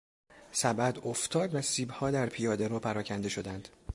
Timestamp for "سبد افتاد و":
0.51-1.61